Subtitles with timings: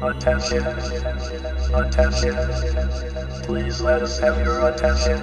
[0.00, 0.64] Attention,
[1.74, 2.36] attention,
[3.42, 5.18] please let us have your attention.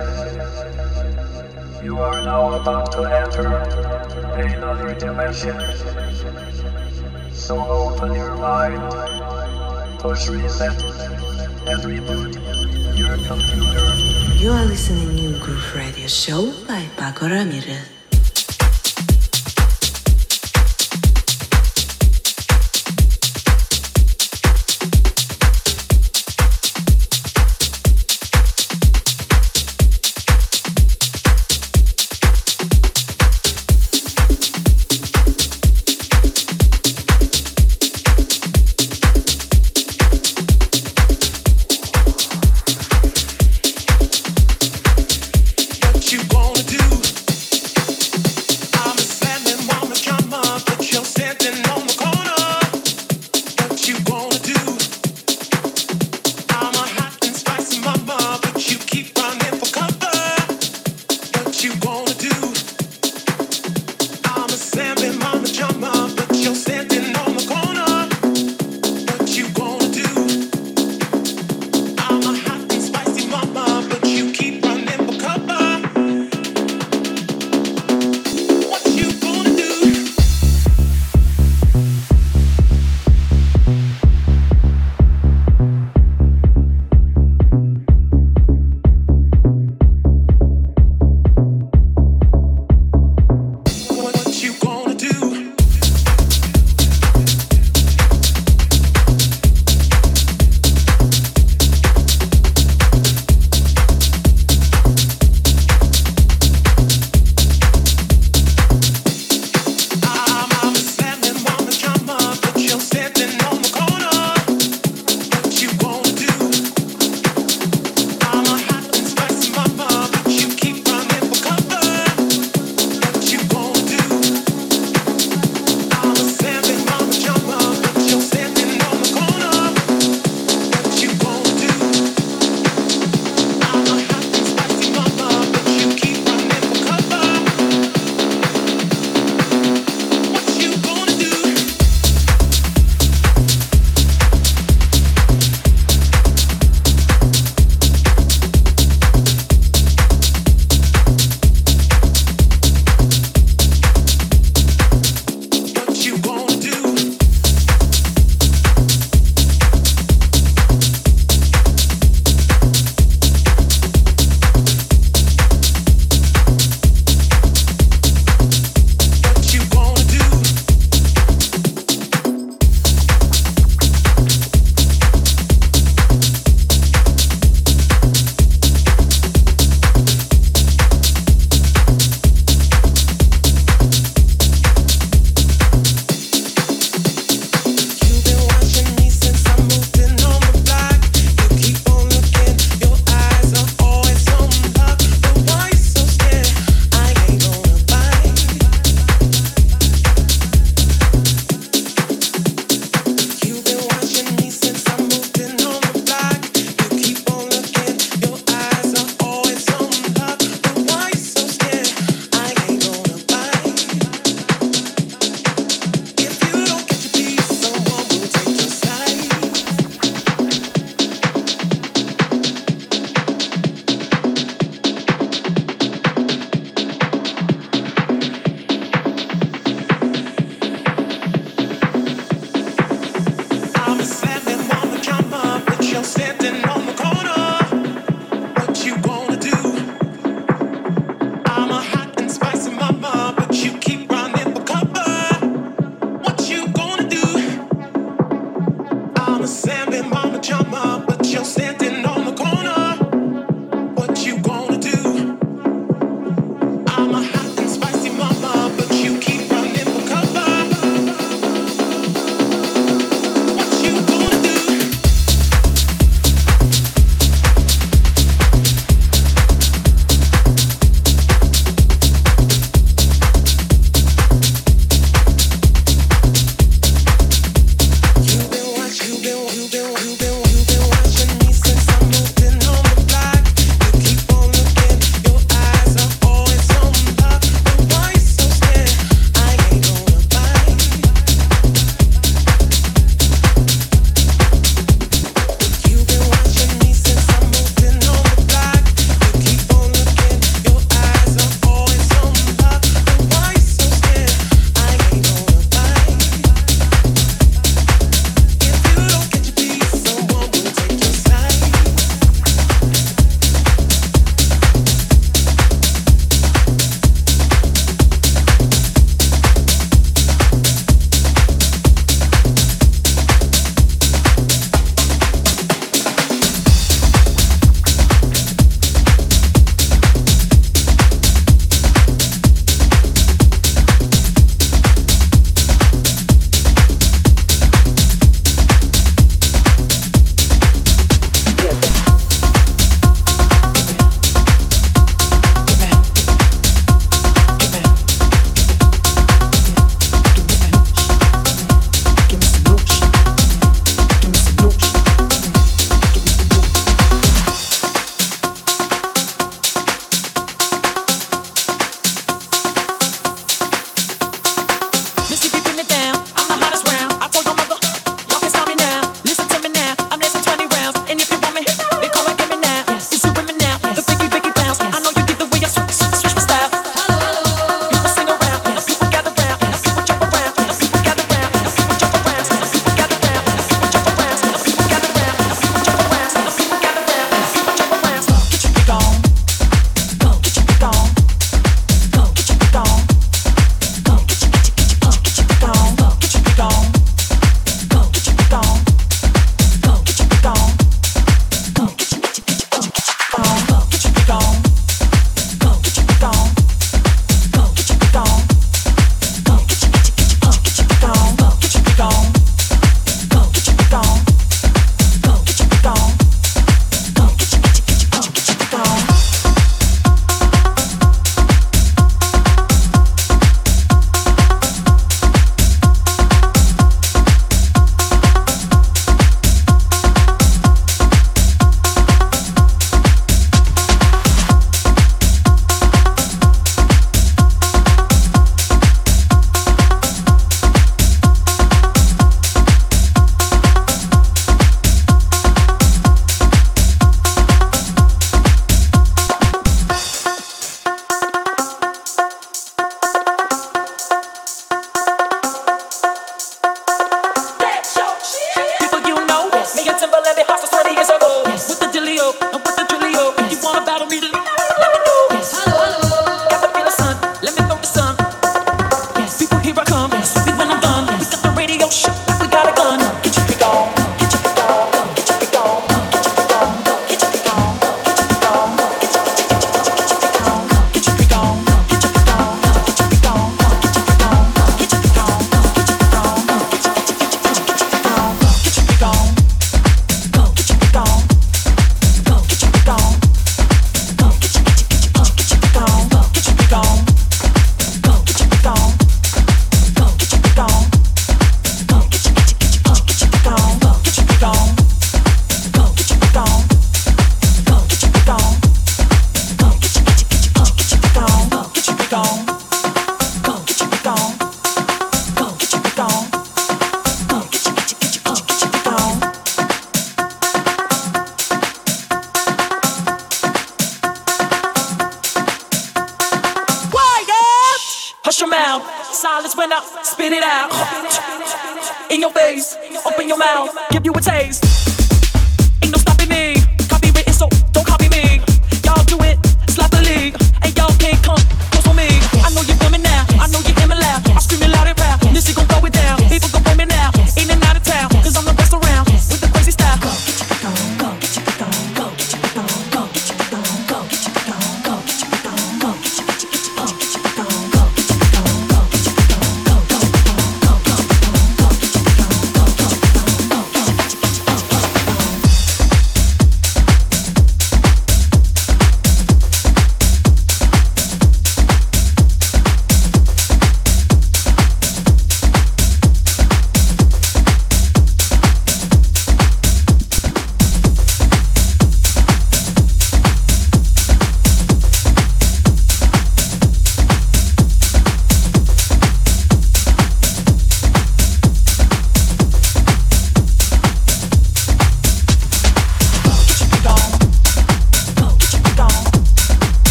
[1.81, 3.55] You are now about to enter
[4.35, 5.55] another dimension.
[7.31, 8.83] So open your mind,
[9.99, 10.83] push reset,
[11.71, 12.35] and reboot
[12.97, 13.95] your computer.
[14.35, 17.94] You are listening to Groove Radio Show by Pako Ramirez.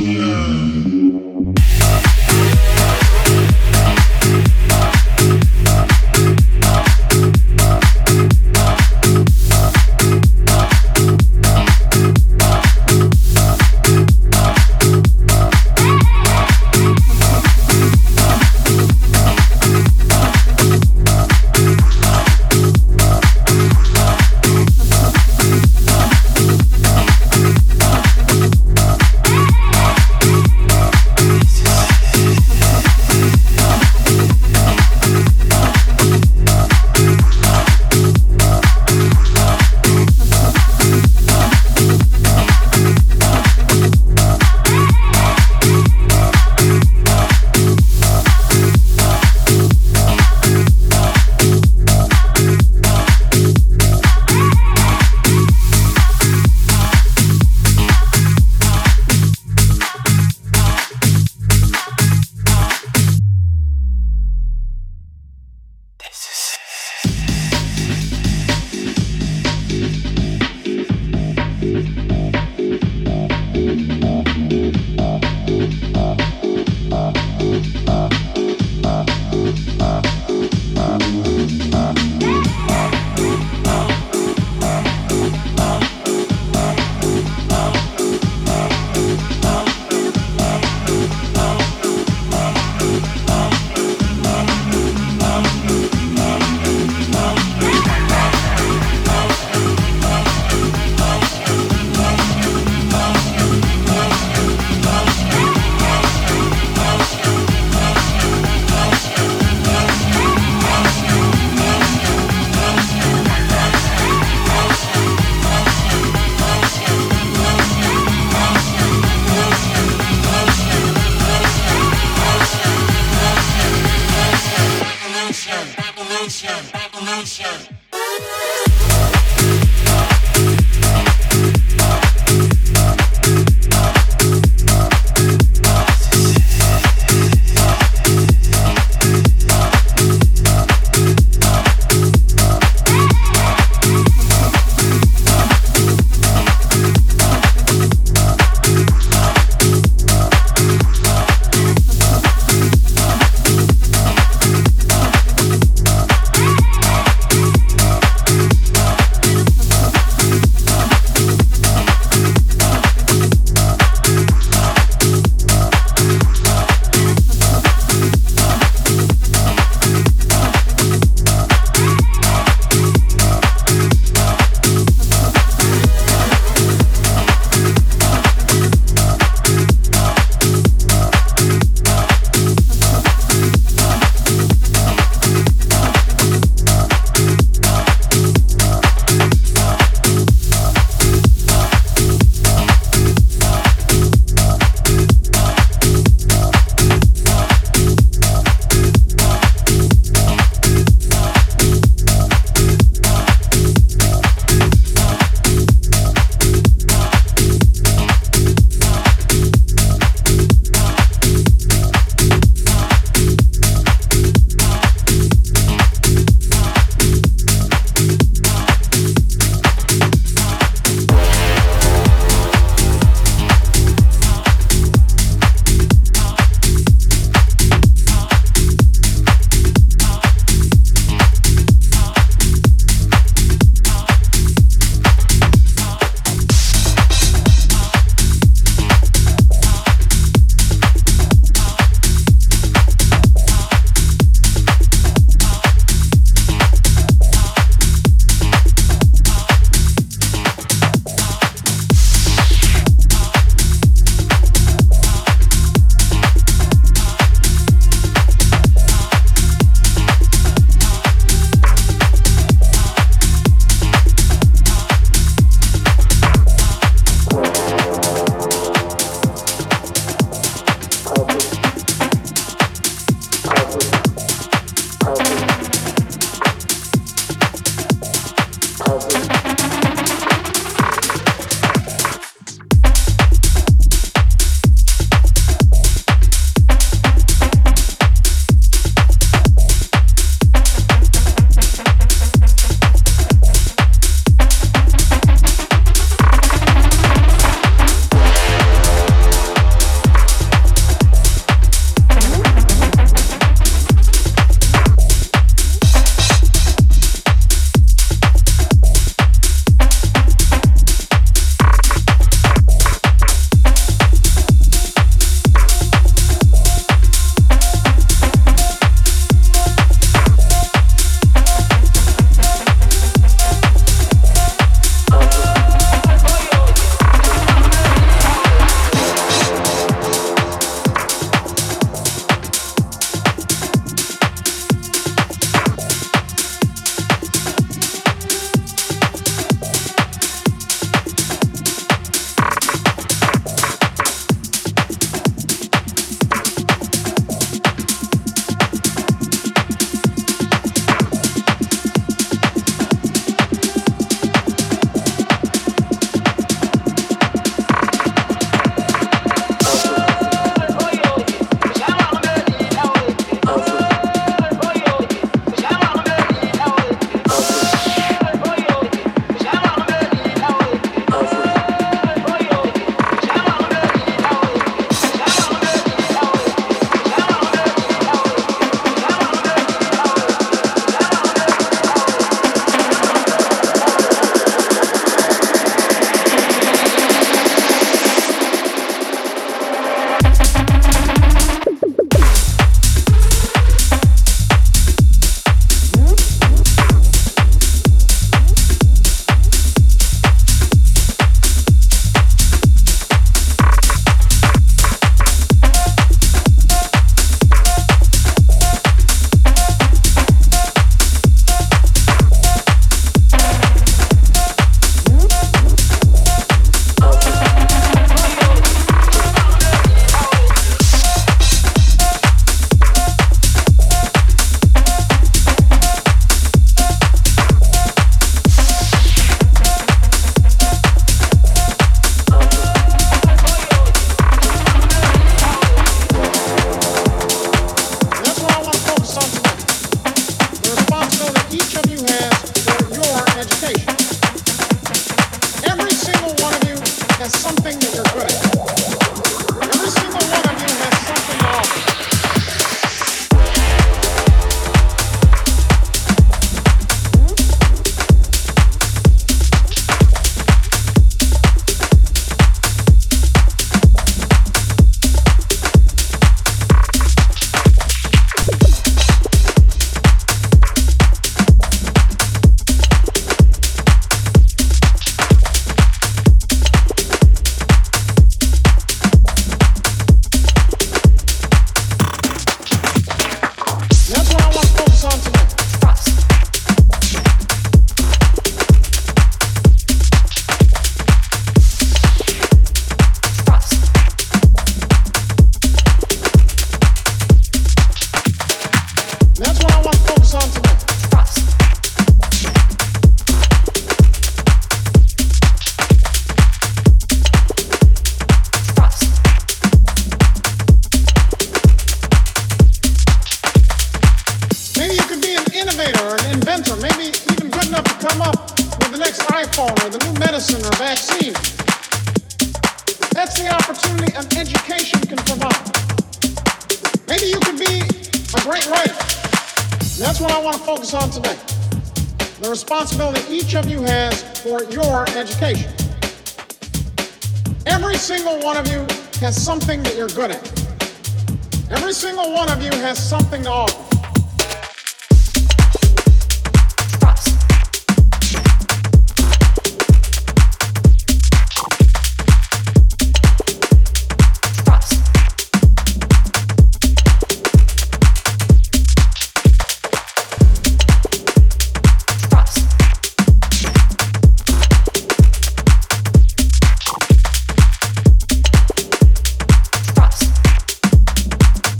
[0.00, 1.27] Yeah.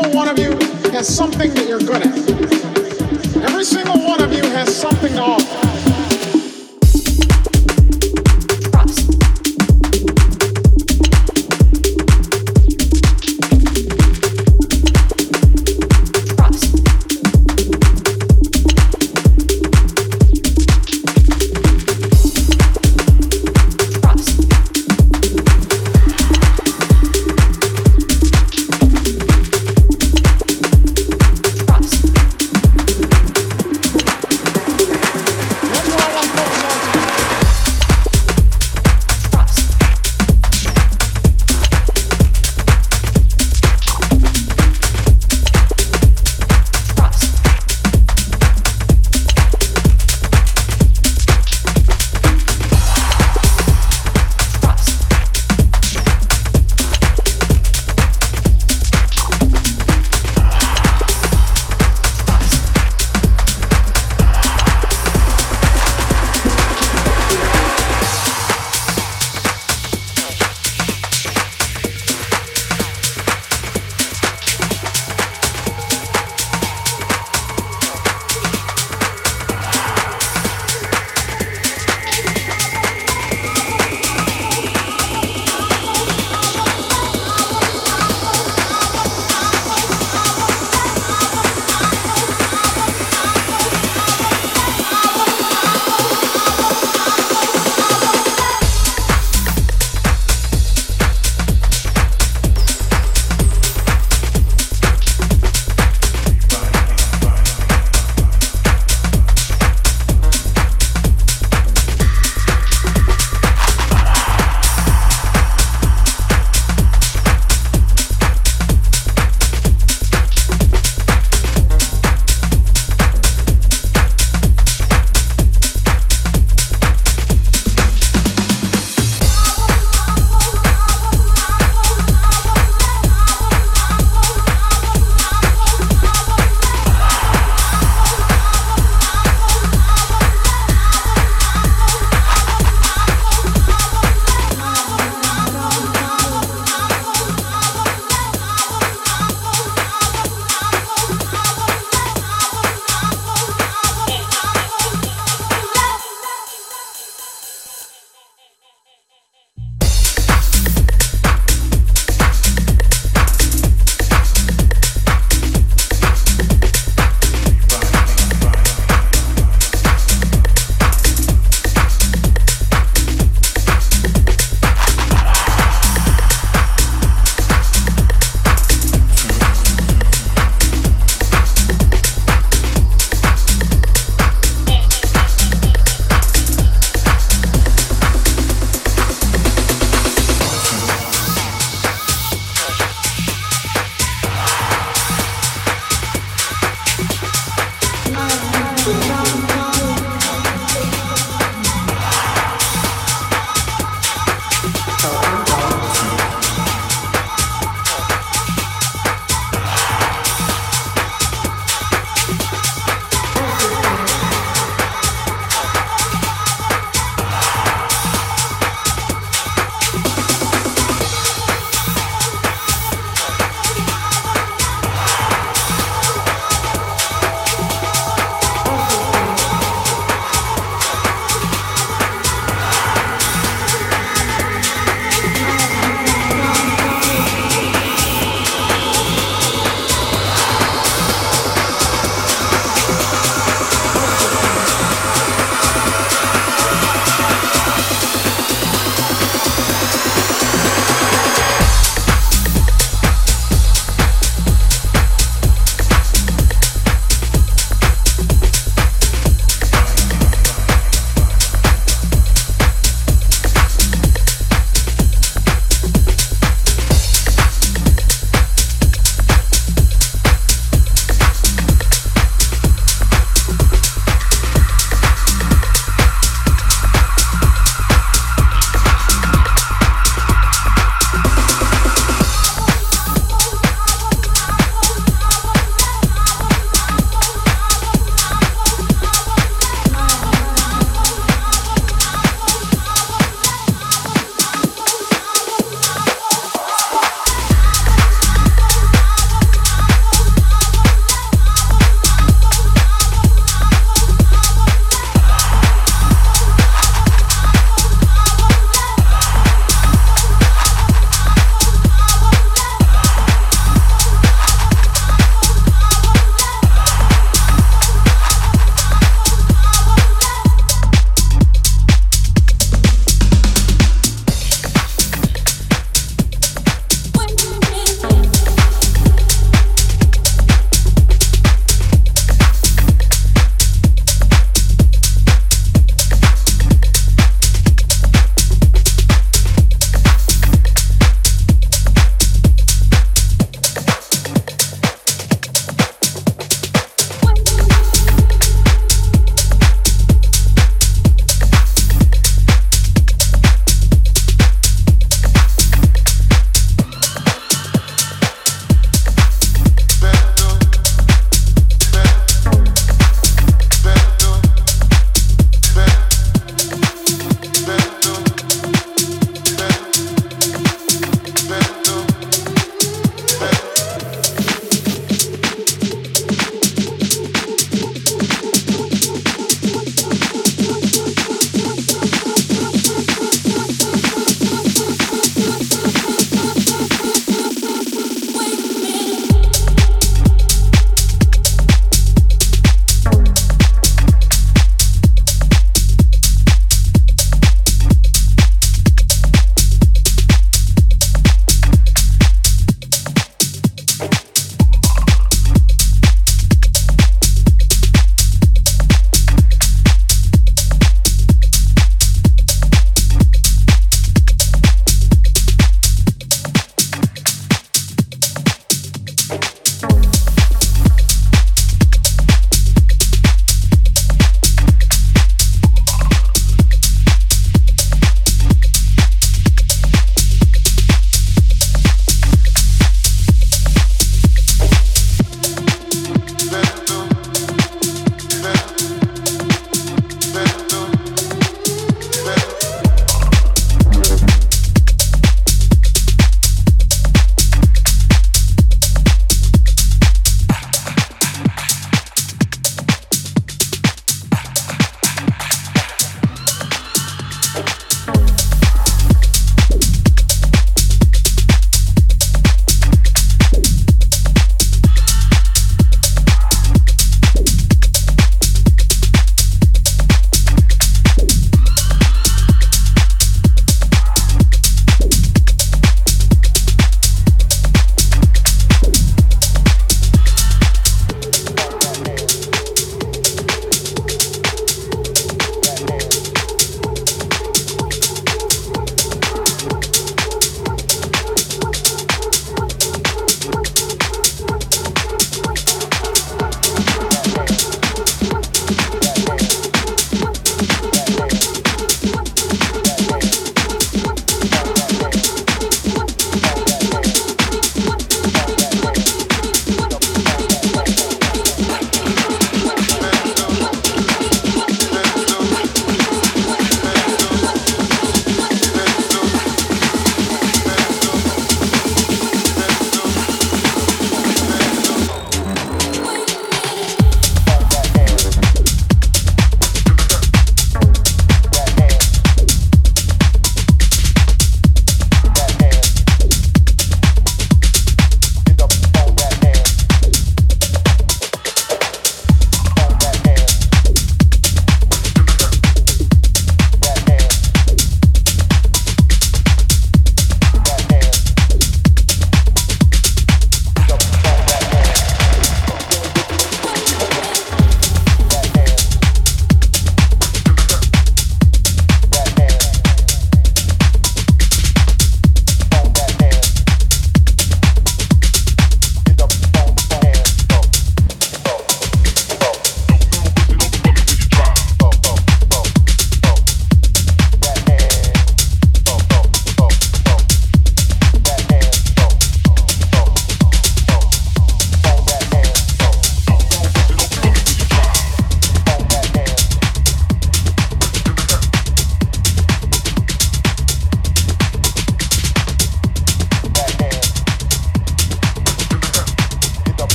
[0.00, 0.52] single one of you
[0.92, 3.44] has something that you're good at.
[3.44, 5.49] Every single one of you has something to offer.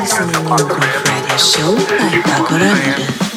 [0.00, 3.29] listening to my radio show by Pagorandu.